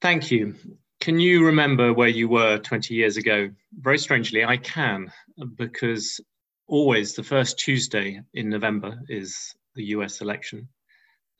[0.00, 0.54] Thank you.
[1.00, 3.50] Can you remember where you were 20 years ago?
[3.78, 5.12] Very strangely, I can,
[5.56, 6.20] because
[6.66, 10.68] always the first Tuesday in November is the US election.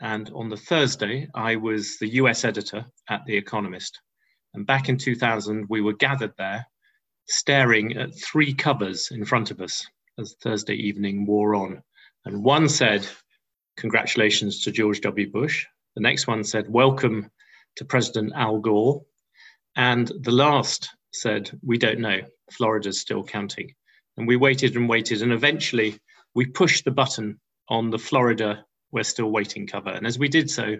[0.00, 4.00] And on the Thursday, I was the US editor at The Economist.
[4.58, 6.66] And back in 2000, we were gathered there
[7.28, 9.86] staring at three covers in front of us
[10.18, 11.80] as Thursday evening wore on.
[12.24, 13.06] And one said,
[13.76, 15.30] Congratulations to George W.
[15.30, 15.64] Bush.
[15.94, 17.30] The next one said, Welcome
[17.76, 19.04] to President Al Gore.
[19.76, 22.22] And the last said, We don't know.
[22.50, 23.76] Florida's still counting.
[24.16, 25.22] And we waited and waited.
[25.22, 26.00] And eventually
[26.34, 27.38] we pushed the button
[27.68, 29.90] on the Florida We're Still Waiting cover.
[29.90, 30.78] And as we did so,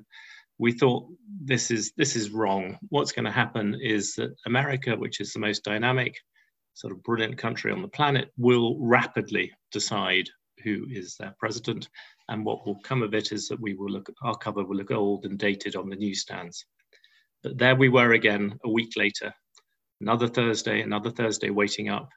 [0.58, 1.06] we thought
[1.40, 2.78] this is this is wrong.
[2.88, 6.16] What's going to happen is that America, which is the most dynamic,
[6.74, 10.28] sort of brilliant country on the planet, will rapidly decide
[10.64, 11.88] who is their president.
[12.28, 14.90] And what will come of it is that we will look, our cover will look
[14.90, 16.66] old and dated on the newsstands.
[17.42, 19.32] But there we were again a week later,
[20.00, 22.08] another Thursday, another Thursday waiting up.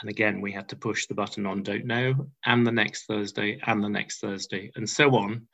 [0.00, 3.58] And again, we had to push the button on don't know, and the next Thursday,
[3.66, 5.48] and the next Thursday, and so on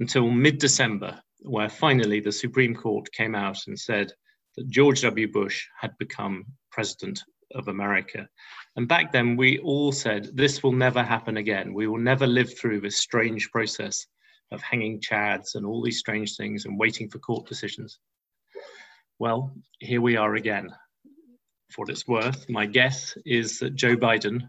[0.00, 4.12] until mid December, where finally the Supreme Court came out and said
[4.56, 5.30] that George W.
[5.30, 7.22] Bush had become president
[7.54, 8.28] of America.
[8.76, 11.74] And back then, we all said this will never happen again.
[11.74, 14.06] We will never live through this strange process
[14.52, 17.98] of hanging chads and all these strange things and waiting for court decisions.
[19.18, 20.70] Well, here we are again.
[21.70, 24.48] For what it's worth, my guess is that Joe Biden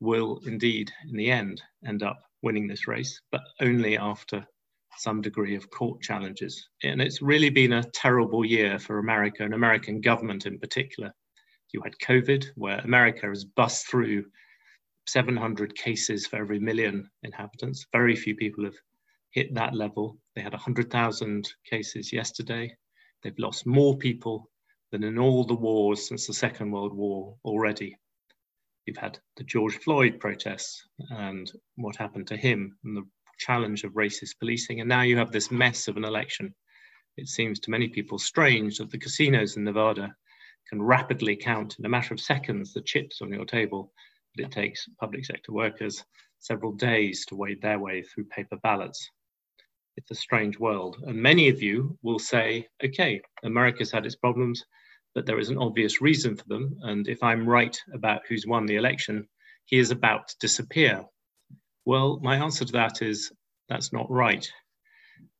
[0.00, 4.46] will indeed, in the end, end up winning this race, but only after
[4.96, 6.68] some degree of court challenges.
[6.82, 11.12] And it's really been a terrible year for America and American government in particular.
[11.72, 14.24] You had COVID, where America has bust through
[15.06, 17.86] 700 cases for every million inhabitants.
[17.92, 18.76] Very few people have
[19.30, 20.18] hit that level.
[20.34, 22.74] They had 100,000 cases yesterday.
[23.22, 24.50] They've lost more people
[24.90, 27.98] than in all the wars since the Second World War already.
[28.86, 33.06] You've had the George Floyd protests and what happened to him and the
[33.38, 34.80] challenge of racist policing.
[34.80, 36.54] And now you have this mess of an election.
[37.16, 40.14] It seems to many people strange that the casinos in Nevada
[40.68, 43.92] can rapidly count in a matter of seconds the chips on your table,
[44.34, 46.04] but it takes public sector workers
[46.38, 49.10] several days to wade their way through paper ballots
[49.98, 50.96] it's a strange world.
[51.06, 54.64] And many of you will say, okay, America's had its problems,
[55.14, 56.76] but there is an obvious reason for them.
[56.82, 59.28] And if I'm right about who's won the election,
[59.64, 61.04] he is about to disappear.
[61.88, 63.32] Well, my answer to that is
[63.70, 64.46] that's not right.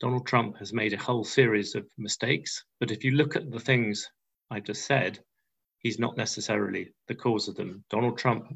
[0.01, 3.61] Donald Trump has made a whole series of mistakes, but if you look at the
[3.61, 4.11] things
[4.51, 5.23] I've just said,
[5.81, 7.85] he's not necessarily the cause of them.
[7.91, 8.47] Donald Trump,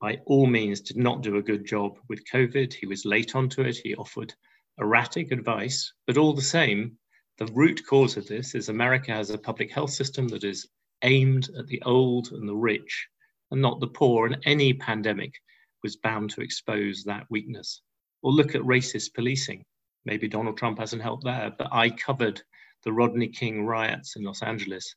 [0.00, 2.72] by all means, did not do a good job with COVID.
[2.72, 3.76] He was late onto it.
[3.76, 4.32] He offered
[4.78, 6.96] erratic advice, but all the same,
[7.36, 10.66] the root cause of this is America has a public health system that is
[11.02, 13.06] aimed at the old and the rich
[13.50, 15.34] and not the poor, and any pandemic
[15.82, 17.82] was bound to expose that weakness.
[18.22, 19.64] Or look at racist policing.
[20.04, 22.42] Maybe Donald Trump hasn't helped there, but I covered
[22.84, 24.94] the Rodney King riots in Los Angeles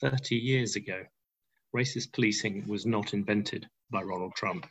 [0.00, 1.02] 30 years ago.
[1.74, 4.66] Racist policing was not invented by Donald Trump.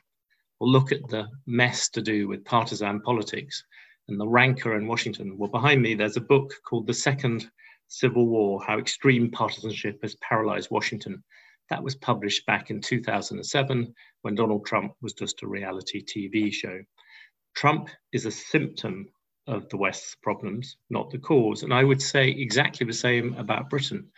[0.60, 3.64] Or look at the mess to do with partisan politics
[4.10, 5.38] and the rancor in Washington.
[5.38, 7.50] Well, behind me, there's a book called The Second
[7.88, 11.24] Civil War How Extreme Partisanship Has Paralyzed Washington.
[11.70, 16.80] That was published back in 2007 when Donald Trump was just a reality TV show.
[17.56, 19.08] Trump is a symptom
[19.48, 21.64] of the West's problems, not the cause.
[21.64, 24.10] And I would say exactly the same about Britain.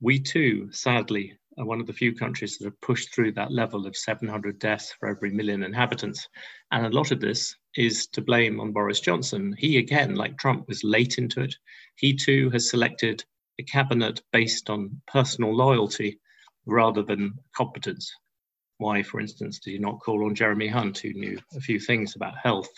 [0.00, 3.86] We too, sadly, are one of the few countries that have pushed through that level
[3.86, 6.28] of 700 deaths for every million inhabitants.
[6.70, 9.54] And a lot of this is to blame on Boris Johnson.
[9.56, 11.54] He, again, like Trump, was late into it.
[11.96, 13.24] He too has selected
[13.58, 16.18] a cabinet based on personal loyalty
[16.66, 18.12] rather than competence.
[18.78, 22.16] Why, for instance, did you not call on Jeremy Hunt, who knew a few things
[22.16, 22.68] about health?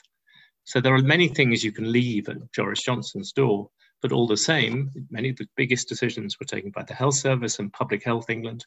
[0.64, 3.70] So there are many things you can leave at Boris Johnson's door,
[4.02, 7.58] but all the same, many of the biggest decisions were taken by the Health Service
[7.58, 8.66] and Public Health England.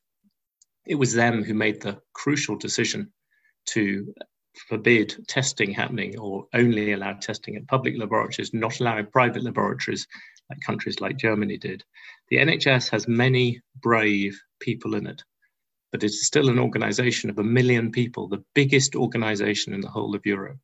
[0.88, 3.12] It was them who made the crucial decision
[3.68, 4.14] to
[4.68, 10.08] forbid testing happening or only allow testing at public laboratories, not allowing private laboratories
[10.50, 11.84] like countries like Germany did.
[12.30, 15.24] The NHS has many brave people in it,
[15.92, 19.90] but it is still an organization of a million people, the biggest organization in the
[19.90, 20.58] whole of Europe.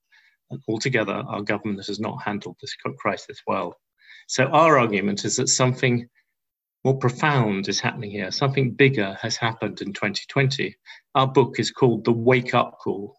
[0.52, 3.76] And altogether, our government has not handled this crisis well.
[4.28, 6.08] So, our argument is that something
[6.84, 8.30] more profound is happening here.
[8.30, 10.76] Something bigger has happened in 2020.
[11.16, 13.18] Our book is called The Wake Up Call,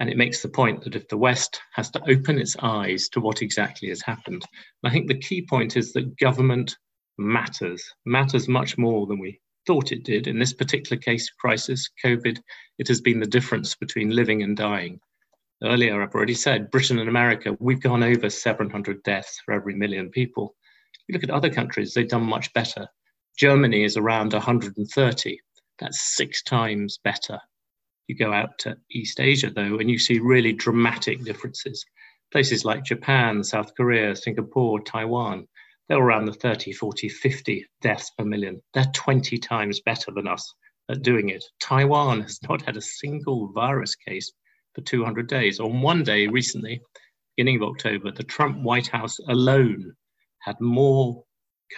[0.00, 3.20] and it makes the point that if the West has to open its eyes to
[3.20, 4.44] what exactly has happened,
[4.84, 6.76] I think the key point is that government
[7.16, 10.26] matters, matters much more than we thought it did.
[10.26, 12.38] In this particular case, crisis, COVID,
[12.78, 14.98] it has been the difference between living and dying.
[15.62, 20.10] Earlier, I've already said, Britain and America, we've gone over 700 deaths for every million
[20.10, 20.56] people.
[21.06, 22.88] You look at other countries, they've done much better.
[23.38, 25.40] Germany is around 130.
[25.78, 27.38] That's six times better.
[28.06, 31.84] You go out to East Asia, though, and you see really dramatic differences.
[32.32, 35.46] Places like Japan, South Korea, Singapore, Taiwan,
[35.88, 38.62] they're around the 30, 40, 50 deaths per million.
[38.72, 40.54] They're 20 times better than us
[40.88, 41.44] at doing it.
[41.60, 44.32] Taiwan has not had a single virus case
[44.74, 45.60] for 200 days.
[45.60, 46.80] On one day recently,
[47.36, 49.94] beginning of October, the Trump White House alone
[50.40, 51.24] had more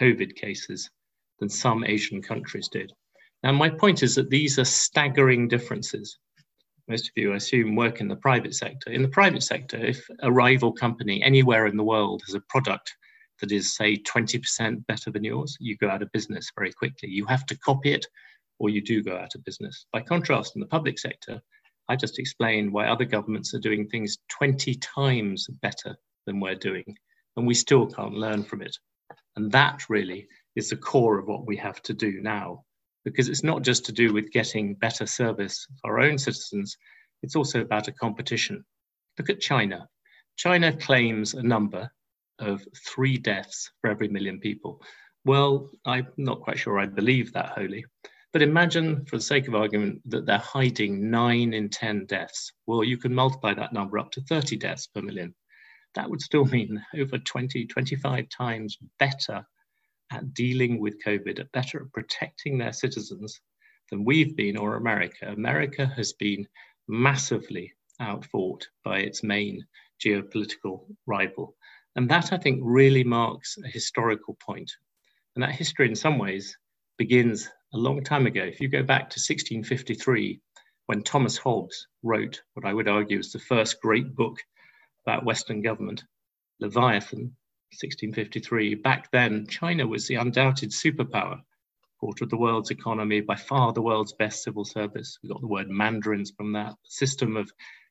[0.01, 0.91] COVID cases
[1.39, 2.93] than some Asian countries did.
[3.43, 6.19] Now, my point is that these are staggering differences.
[6.89, 8.91] Most of you, I assume, work in the private sector.
[8.91, 12.95] In the private sector, if a rival company anywhere in the world has a product
[13.41, 17.09] that is, say, 20% better than yours, you go out of business very quickly.
[17.09, 18.07] You have to copy it
[18.59, 19.87] or you do go out of business.
[19.93, 21.41] By contrast, in the public sector,
[21.89, 25.97] I just explained why other governments are doing things 20 times better
[26.27, 26.97] than we're doing,
[27.37, 28.77] and we still can't learn from it.
[29.37, 32.65] And that really is the core of what we have to do now,
[33.07, 36.77] because it's not just to do with getting better service for our own citizens,
[37.23, 38.65] it's also about a competition.
[39.17, 39.87] Look at China.
[40.35, 41.89] China claims a number
[42.41, 44.83] of three deaths for every million people.
[45.25, 47.85] Well, I'm not quite sure I believe that wholly.
[48.33, 52.53] But imagine, for the sake of argument, that they're hiding nine in 10 deaths.
[52.67, 55.33] Well, you can multiply that number up to 30 deaths per million.
[55.95, 59.47] That would still mean over 20, 25 times better
[60.13, 63.41] at dealing with COVID, better at protecting their citizens
[63.91, 65.33] than we've been or America.
[65.33, 66.47] America has been
[66.89, 69.65] massively outfought by its main
[70.05, 71.57] geopolitical rival.
[71.97, 74.71] And that, I think, really marks a historical point.
[75.35, 76.57] And that history, in some ways,
[76.99, 78.43] begins a long time ago.
[78.43, 80.41] If you go back to 1653,
[80.87, 84.39] when Thomas Hobbes wrote what I would argue is the first great book
[85.05, 86.05] about Western government,
[86.61, 87.35] Leviathan,
[87.83, 88.75] 1653.
[88.77, 91.41] Back then, China was the undoubted superpower,
[92.01, 95.19] quarter of the world's economy, by far the world's best civil service.
[95.23, 97.51] We got the word mandarins from that system of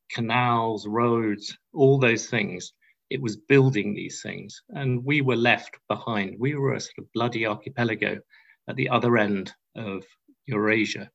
[0.10, 2.74] canals, roads, all those things.
[3.10, 6.38] It was building these things, and we were left behind.
[6.40, 8.20] We were a sort of bloody archipelago
[8.68, 10.04] at the other end of
[10.48, 11.10] Eurasia.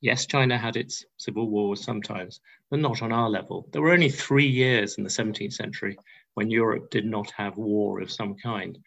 [0.00, 3.68] Yes, China had its civil wars sometimes, but not on our level.
[3.70, 5.98] There were only three years in the 17th century
[6.34, 8.78] when Europe did not have war of some kind.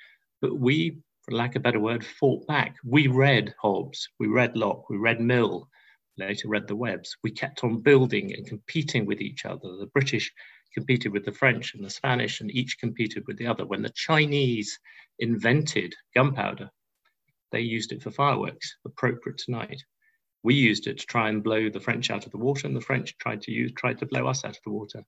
[0.42, 2.76] But we, for lack of a better word, fought back.
[2.84, 5.70] We read Hobbes, we read Locke, we read Mill,
[6.18, 7.16] later read the Webbs.
[7.24, 9.78] We kept on building and competing with each other.
[9.78, 10.32] The British
[10.74, 13.66] competed with the French and the Spanish, and each competed with the other.
[13.66, 14.80] When the Chinese
[15.20, 16.70] invented gunpowder,
[17.52, 19.84] they used it for fireworks, appropriate tonight.
[20.44, 22.82] We used it to try and blow the French out of the water, and the
[22.82, 25.04] French tried to use tried to blow us out of the water.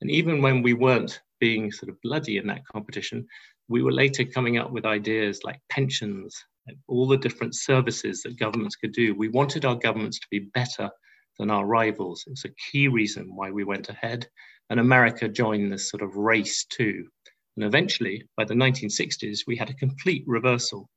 [0.00, 3.26] And even when we weren't being sort of bloody in that competition,
[3.68, 8.38] we were later coming up with ideas like pensions, like all the different services that
[8.38, 9.14] governments could do.
[9.14, 10.90] We wanted our governments to be better
[11.38, 12.24] than our rivals.
[12.26, 14.26] It's a key reason why we went ahead.
[14.70, 17.08] And America joined this sort of race too.
[17.56, 20.88] And eventually, by the 1960s, we had a complete reversal.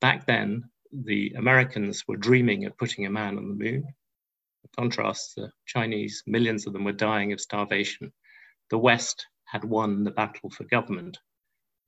[0.00, 3.84] Back then, the Americans were dreaming of putting a man on the moon.
[4.62, 8.12] In contrast, the Chinese, millions of them were dying of starvation
[8.70, 11.18] the West had won the battle for government.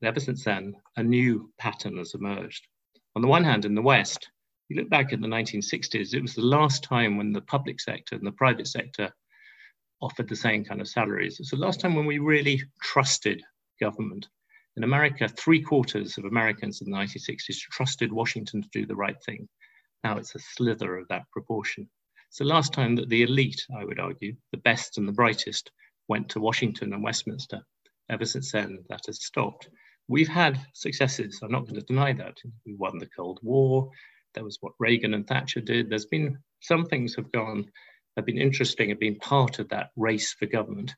[0.00, 2.66] And ever since then, a new pattern has emerged.
[3.14, 4.28] On the one hand, in the West,
[4.68, 8.16] you look back at the 1960s, it was the last time when the public sector
[8.16, 9.12] and the private sector
[10.00, 11.38] offered the same kind of salaries.
[11.38, 13.42] It's the last time when we really trusted
[13.80, 14.28] government.
[14.76, 19.23] In America, three quarters of Americans in the 1960s trusted Washington to do the right
[19.26, 19.47] thing.
[20.02, 21.91] Now it's a slither of that proportion.
[22.29, 25.71] It's the last time that the elite, I would argue, the best and the brightest,
[26.09, 27.61] went to Washington and Westminster.
[28.09, 29.69] Ever since then, that has stopped.
[30.09, 31.41] We've had successes.
[31.43, 32.38] I'm not going to deny that.
[32.64, 33.91] We won the Cold War.
[34.33, 35.91] There was what Reagan and Thatcher did.
[35.91, 37.71] There's been some things have gone,
[38.17, 40.95] have been interesting, have been part of that race for government.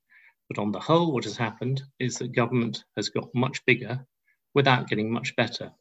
[0.49, 4.07] But on the whole, what has happened is that government has got much bigger
[4.55, 5.73] without getting much better.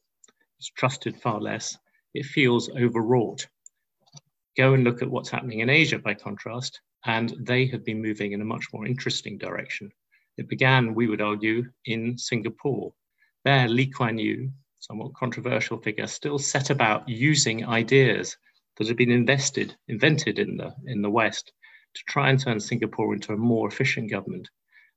[0.60, 1.78] It's trusted far less.
[2.14, 3.48] It feels overwrought.
[4.56, 8.32] Go and look at what's happening in Asia by contrast and they have been moving
[8.32, 9.92] in a much more interesting direction.
[10.38, 12.94] It began, we would argue, in Singapore.
[13.44, 14.52] There, Lee Kuan Yew
[14.84, 18.36] somewhat controversial figure, still set about using ideas
[18.76, 21.54] that had been invested, invented in the, in the West
[21.94, 24.50] to try and turn Singapore into a more efficient government.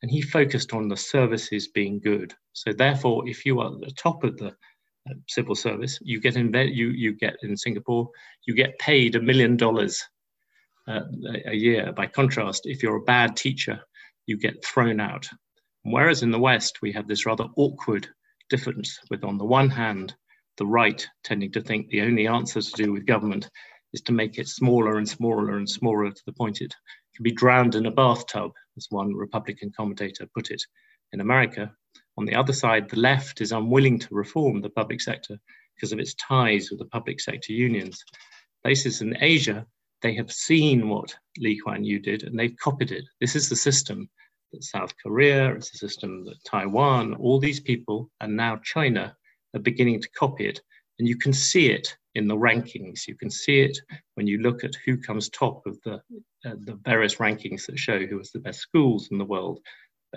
[0.03, 2.35] And he focused on the services being good.
[2.53, 6.37] So therefore, if you are at the top of the uh, civil service, you get
[6.37, 8.11] in you you get in Singapore,
[8.47, 10.03] you get paid a million dollars
[10.88, 11.00] uh,
[11.47, 11.93] a year.
[11.93, 13.81] By contrast, if you're a bad teacher,
[14.26, 15.26] you get thrown out.
[15.83, 18.09] Whereas in the West, we have this rather awkward
[18.50, 20.15] difference with, on the one hand,
[20.57, 23.49] the right tending to think the only answer to do with government
[23.93, 26.75] is to make it smaller and smaller and smaller to the point it
[27.14, 30.62] can be drowned in a bathtub, as one Republican commentator put it.
[31.12, 31.73] In America,
[32.19, 35.38] on the other side, the left is unwilling to reform the public sector
[35.75, 38.05] because of its ties with the public sector unions.
[38.62, 39.66] Places in Asia,
[40.02, 43.05] they have seen what Lee Kuan Yew did and they've copied it.
[43.21, 44.09] This is the system
[44.52, 49.16] that South Korea, it's a system that Taiwan, all these people, and now China
[49.55, 50.61] are beginning to copy it.
[50.99, 53.06] And you can see it in the rankings.
[53.06, 53.78] You can see it
[54.14, 55.94] when you look at who comes top of the,
[56.44, 59.61] uh, the various rankings that show who has the best schools in the world,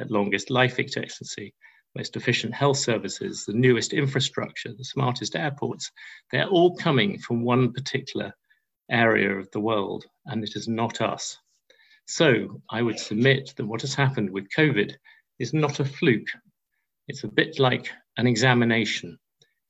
[0.08, 1.53] longest life expectancy,
[1.96, 5.91] most efficient health services, the newest infrastructure, the smartest airports,
[6.32, 8.34] they're all coming from one particular
[8.89, 11.38] area of the world, and it is not us.
[12.06, 14.94] So I would submit that what has happened with COVID
[15.38, 16.29] is not a fluke.
[17.08, 19.20] It's a bit like an examination.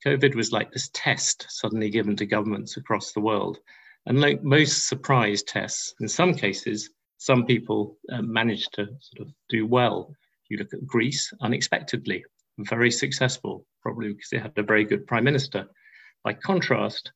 [0.06, 3.58] COVID was like this test suddenly given to governments across the world.
[4.06, 9.34] And like most surprise tests, in some cases, some people uh, managed to sort of
[9.50, 10.14] do well.
[10.48, 12.24] You look at Greece, unexpectedly,
[12.58, 15.66] very successful, probably because they had a very good prime minister.
[16.24, 17.12] By contrast,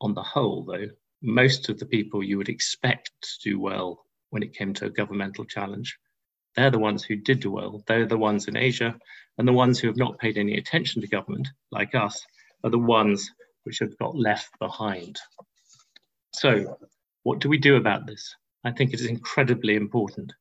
[0.00, 0.88] on the whole, though,
[1.22, 4.90] most of the people you would expect to do well when it came to a
[4.90, 5.96] governmental challenge,
[6.58, 7.82] they're the ones who did do well.
[7.86, 8.96] They're the ones in Asia,
[9.38, 12.26] and the ones who have not paid any attention to government, like us,
[12.64, 13.30] are the ones
[13.64, 15.18] which have got left behind.
[16.34, 16.76] So,
[17.22, 18.34] what do we do about this?
[18.64, 20.32] I think it is incredibly important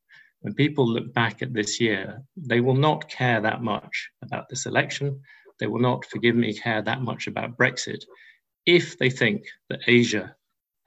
[0.42, 4.66] when people look back at this year, they will not care that much about this
[4.66, 5.22] election.
[5.60, 8.04] They will not, forgive me, care that much about Brexit
[8.68, 10.36] if they think that Asia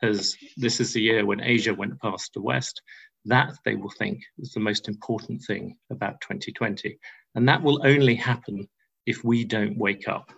[0.03, 2.83] has, this is the year when Asia went past the West,
[3.27, 6.99] that they will think is the most important thing about 2020.
[7.35, 8.69] And that will only happen
[9.07, 10.31] if we don't wake up.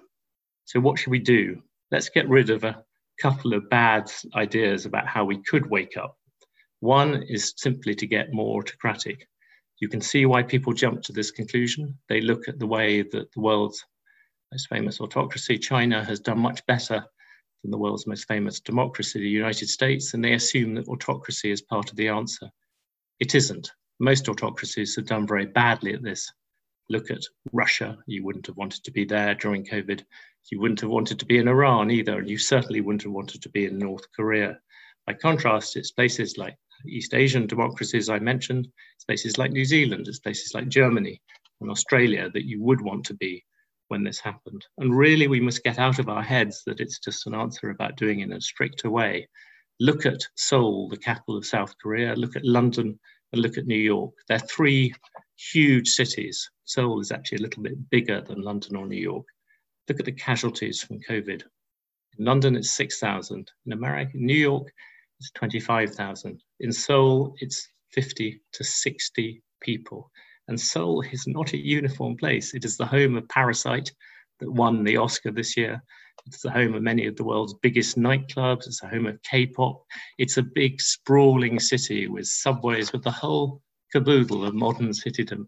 [0.64, 1.62] So, what should we do?
[1.90, 2.82] Let's get rid of a
[3.20, 6.16] couple of bad ideas about how we could wake up.
[6.80, 9.28] One is simply to get more autocratic.
[9.80, 11.98] You can see why people jump to this conclusion.
[12.08, 13.84] They look at the way that the world's
[14.52, 17.04] most famous autocracy, China, has done much better
[17.62, 21.62] than the world's most famous democracy, the United States, and they assume that autocracy is
[21.62, 22.50] part of the answer.
[23.22, 23.70] It isn't.
[24.00, 26.28] Most autocracies have done very badly at this.
[26.88, 27.96] Look at Russia.
[28.08, 30.02] You wouldn't have wanted to be there during COVID.
[30.50, 33.40] You wouldn't have wanted to be in Iran either, and you certainly wouldn't have wanted
[33.42, 34.58] to be in North Korea.
[35.06, 40.08] By contrast, it's places like East Asian democracies I mentioned, it's places like New Zealand,
[40.08, 41.22] it's places like Germany
[41.60, 43.44] and Australia that you would want to be
[43.86, 44.66] when this happened.
[44.78, 47.96] And really, we must get out of our heads that it's just an answer about
[47.96, 49.28] doing it in a stricter way.
[49.82, 53.00] Look at Seoul, the capital of South Korea, look at London,
[53.32, 54.14] and look at New York.
[54.28, 54.94] They're three
[55.36, 56.48] huge cities.
[56.66, 59.26] Seoul is actually a little bit bigger than London or New York.
[59.88, 61.42] Look at the casualties from COVID.
[62.16, 63.50] In London, it's 6,000.
[63.66, 64.72] In America, New York,
[65.18, 66.40] it's 25,000.
[66.60, 70.12] In Seoul, it's 50 to 60 people.
[70.46, 72.54] And Seoul is not a uniform place.
[72.54, 73.90] It is the home of Parasite
[74.38, 75.82] that won the Oscar this year.
[76.26, 78.66] It's the home of many of the world's biggest nightclubs.
[78.66, 79.84] It's the home of K-pop.
[80.18, 83.60] It's a big sprawling city with subways, with the whole
[83.92, 85.46] caboodle of modern citydom.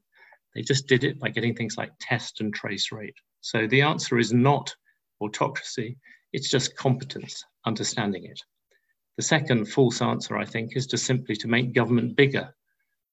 [0.55, 3.17] They just did it by getting things like test and trace rate.
[3.41, 4.75] So the answer is not
[5.21, 5.97] autocracy.
[6.33, 8.41] It's just competence, understanding it.
[9.17, 12.53] The second false answer, I think, is just simply to make government bigger.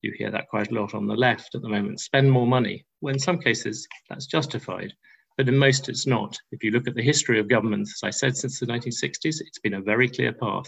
[0.02, 2.00] You hear that quite a lot on the left at the moment.
[2.00, 2.86] Spend more money.
[3.02, 4.94] Well, in some cases, that's justified,
[5.38, 6.38] but in most, it's not.
[6.52, 9.60] If you look at the history of governments, as I said, since the 1960s, it's
[9.60, 10.68] been a very clear path.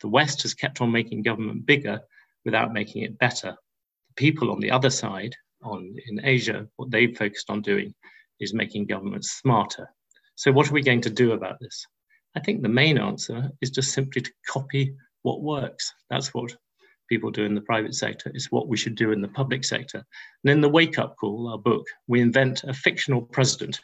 [0.00, 2.00] The West has kept on making government bigger
[2.44, 3.56] without making it better.
[4.08, 7.94] The people on the other side, on in Asia, what they've focused on doing
[8.40, 9.88] is making governments smarter.
[10.36, 11.86] So, what are we going to do about this?
[12.36, 15.92] I think the main answer is just simply to copy what works.
[16.10, 16.56] That's what
[17.08, 18.30] people do in the private sector.
[18.34, 20.04] It's what we should do in the public sector.
[20.42, 23.80] And in the Wake Up Call, our book, we invent a fictional president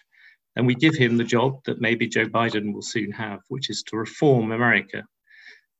[0.57, 3.83] and we give him the job that maybe Joe Biden will soon have, which is
[3.85, 5.05] to reform America.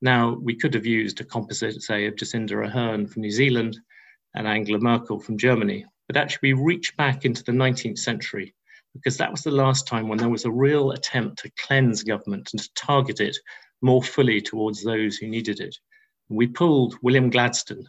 [0.01, 3.79] Now, we could have used a composite, say, of Jacinda Ardern from New Zealand
[4.35, 8.55] and Angela Merkel from Germany, but actually we reach back into the 19th century
[8.95, 12.51] because that was the last time when there was a real attempt to cleanse government
[12.53, 13.37] and to target it
[13.83, 15.77] more fully towards those who needed it.
[16.29, 17.89] We pulled William Gladstone,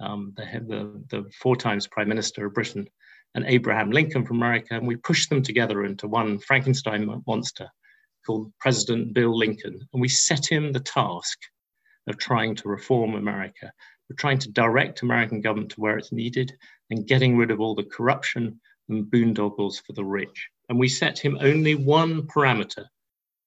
[0.00, 2.88] um, the, the, the four times Prime Minister of Britain,
[3.34, 7.68] and Abraham Lincoln from America, and we pushed them together into one Frankenstein monster
[8.26, 9.80] called President Bill Lincoln.
[9.92, 11.38] And we set him the task
[12.06, 13.72] of trying to reform America.
[14.08, 16.52] We're trying to direct American government to where it's needed
[16.90, 20.48] and getting rid of all the corruption and boondoggles for the rich.
[20.68, 22.84] And we set him only one parameter.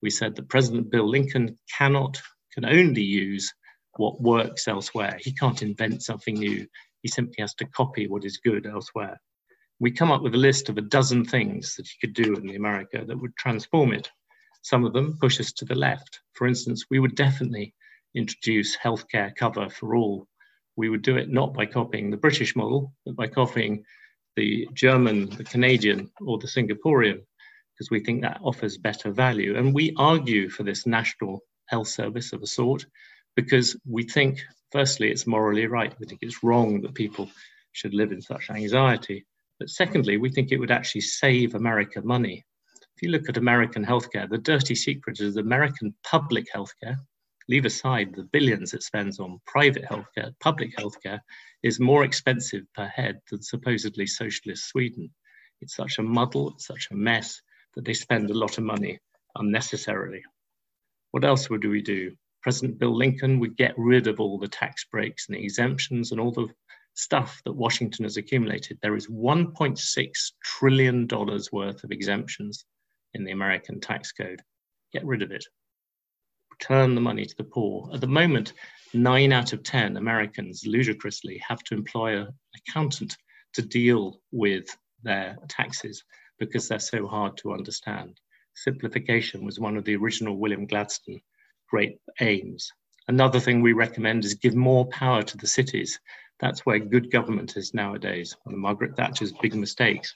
[0.02, 2.22] We said that President Bill Lincoln cannot,
[2.54, 3.54] can only use
[3.98, 5.18] what works elsewhere.
[5.20, 6.68] He can't invent something new.
[7.02, 9.20] He simply has to copy what is good elsewhere.
[9.80, 12.48] We come up with a list of a dozen things that you could do in
[12.48, 14.10] the America that would transform it.
[14.62, 16.22] Some of them push us to the left.
[16.34, 17.74] For instance, we would definitely
[18.16, 20.28] introduce healthcare cover for all.
[20.78, 23.84] We would do it not by copying the British model, but by copying
[24.36, 27.22] the German, the Canadian, or the Singaporean,
[27.74, 29.58] because we think that offers better value.
[29.58, 32.86] And we argue for this national health service of a sort
[33.36, 34.42] because we think,
[34.72, 35.94] firstly, it's morally right.
[36.00, 37.30] We think it's wrong that people
[37.74, 39.26] should live in such anxiety.
[39.60, 42.46] But secondly, we think it would actually save America money.
[42.96, 46.98] If you look at American healthcare, the dirty secret is American public healthcare,
[47.48, 51.20] leave aside the billions it spends on private healthcare, public healthcare
[51.64, 55.10] is more expensive per head than supposedly socialist Sweden.
[55.62, 57.42] It's such a muddle, it's such a mess
[57.76, 59.00] that they spend a lot of money
[59.36, 60.24] unnecessarily.
[61.12, 62.16] What else would we do?
[62.42, 66.32] President Bill Lincoln would get rid of all the tax breaks and exemptions and all
[66.32, 66.48] the
[66.96, 68.80] stuff that Washington has accumulated.
[68.82, 70.10] There is $1.6
[70.44, 72.66] trillion worth of exemptions
[73.14, 74.42] in the American tax code.
[74.92, 75.46] Get rid of it
[76.60, 77.90] return the money to the poor.
[77.94, 78.54] At the moment,
[78.94, 83.18] nine out of 10 Americans ludicrously have to employ an accountant
[83.54, 84.66] to deal with
[85.04, 86.04] their taxes
[86.40, 88.20] because they're so hard to understand.
[88.54, 91.22] Simplification was one of the original William Gladstone
[91.70, 92.72] great aims.
[93.08, 96.00] Another thing we recommend is give more power to the cities.
[96.40, 98.36] That's where good government is nowadays.
[98.46, 100.14] Margaret Thatcher's big mistakes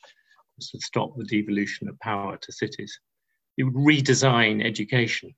[0.58, 3.00] was to stop the devolution of power to cities.
[3.58, 5.34] It would redesign education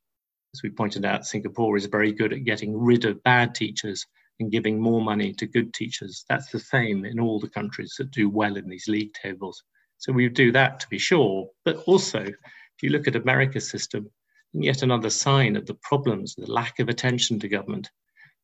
[0.53, 4.05] as we pointed out, Singapore is very good at getting rid of bad teachers
[4.39, 6.25] and giving more money to good teachers.
[6.27, 9.63] That's the same in all the countries that do well in these league tables.
[9.97, 11.47] So we would do that to be sure.
[11.63, 14.09] But also, if you look at America's system,
[14.53, 17.89] and yet another sign of the problems, the lack of attention to government,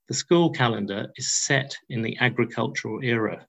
[0.07, 3.45] the school calendar is set in the agricultural era.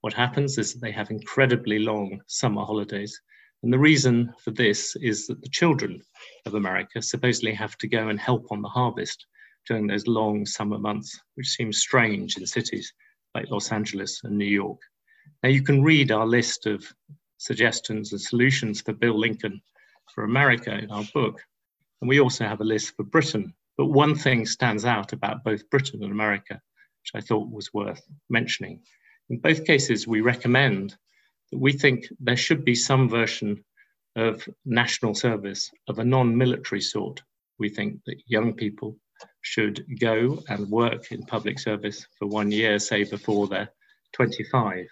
[0.00, 3.20] What happens is that they have incredibly long summer holidays
[3.62, 6.00] and the reason for this is that the children
[6.46, 9.26] of America supposedly have to go and help on the harvest
[9.66, 12.92] during those long summer months, which seems strange in cities
[13.34, 14.80] like Los Angeles and New York.
[15.42, 16.90] Now, you can read our list of
[17.36, 19.60] suggestions and solutions for Bill Lincoln
[20.14, 21.40] for America in our book.
[22.00, 23.54] And we also have a list for Britain.
[23.80, 26.60] But one thing stands out about both Britain and America,
[27.00, 28.82] which I thought was worth mentioning.
[29.30, 30.98] In both cases, we recommend
[31.50, 33.64] that we think there should be some version
[34.16, 37.22] of national service of a non-military sort.
[37.58, 38.98] We think that young people
[39.40, 43.72] should go and work in public service for one year, say before they're
[44.12, 44.88] 25.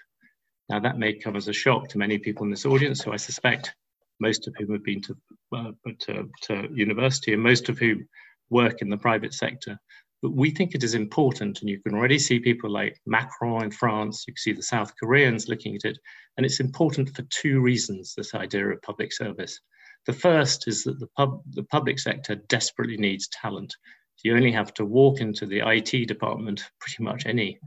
[0.70, 3.16] Now that may come as a shock to many people in this audience, who I
[3.16, 3.74] suspect
[4.18, 5.16] most of whom have been to,
[5.54, 5.72] uh,
[6.06, 8.08] to, to university and most of whom
[8.50, 9.78] work in the private sector.
[10.20, 13.70] But we think it is important, and you can already see people like Macron in
[13.70, 15.98] France, you can see the South Koreans looking at it,
[16.36, 19.60] and it's important for two reasons, this idea of public service.
[20.06, 23.76] The first is that the, pub, the public sector desperately needs talent.
[24.24, 27.60] You only have to walk into the IT department, pretty much any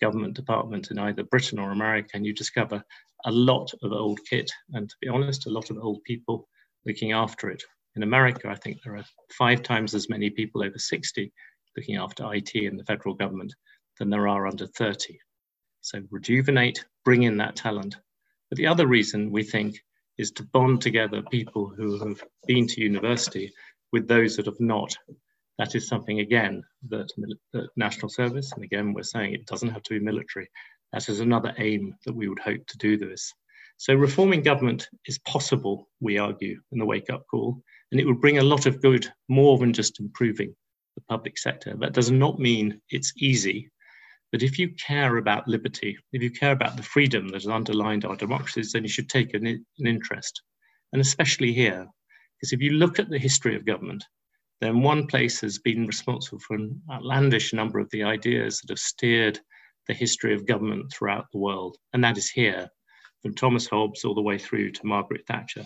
[0.00, 2.82] government department in either Britain or America, and you discover
[3.26, 6.48] a lot of old kit, and to be honest, a lot of old people
[6.86, 7.62] looking after it.
[7.96, 9.04] In America, I think there are
[9.36, 11.32] five times as many people over 60
[11.76, 13.54] looking after IT in the federal government
[13.98, 15.18] than there are under 30.
[15.80, 17.96] So rejuvenate, bring in that talent.
[18.48, 19.80] But the other reason we think
[20.18, 23.52] is to bond together people who have been to university
[23.92, 24.96] with those that have not.
[25.58, 27.08] That is something, again, that,
[27.52, 30.48] that national service, and again, we're saying it doesn't have to be military.
[30.92, 33.32] That is another aim that we would hope to do this.
[33.80, 38.36] So reforming government is possible, we argue, in the wake-up call, and it would bring
[38.36, 40.54] a lot of good, more than just improving
[40.96, 41.74] the public sector.
[41.78, 43.70] That does not mean it's easy.
[44.32, 48.04] But if you care about liberty, if you care about the freedom that has underlined
[48.04, 50.42] our democracies, then you should take an, an interest.
[50.92, 51.86] And especially here,
[52.36, 54.04] because if you look at the history of government,
[54.60, 58.78] then one place has been responsible for an outlandish number of the ideas that have
[58.78, 59.40] steered
[59.88, 62.68] the history of government throughout the world, and that is here.
[63.22, 65.64] From Thomas Hobbes all the way through to Margaret Thatcher.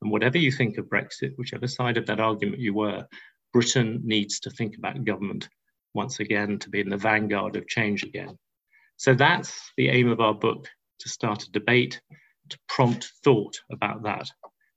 [0.00, 3.06] And whatever you think of Brexit, whichever side of that argument you were,
[3.52, 5.48] Britain needs to think about government
[5.94, 8.38] once again to be in the vanguard of change again.
[8.96, 10.68] So that's the aim of our book
[11.00, 12.00] to start a debate,
[12.50, 14.28] to prompt thought about that.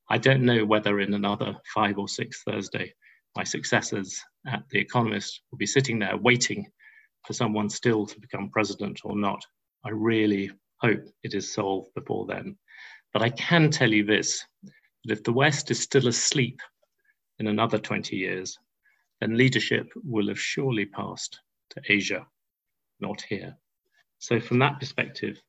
[0.09, 2.93] I don't know whether in another five or six Thursday,
[3.35, 6.67] my successors at The Economist will be sitting there waiting
[7.25, 9.43] for someone still to become president or not.
[9.83, 12.57] I really hope it is solved before then.
[13.13, 16.59] But I can tell you this that if the West is still asleep
[17.39, 18.57] in another 20 years,
[19.21, 21.39] then leadership will have surely passed
[21.71, 22.25] to Asia,
[22.99, 23.55] not here.
[24.19, 25.41] So, from that perspective,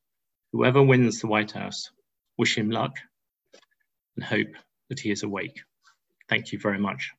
[0.52, 1.90] whoever wins the White House,
[2.38, 2.96] wish him luck
[4.16, 4.54] and hope
[4.88, 5.58] that he is awake.
[6.28, 7.10] Thank you very much.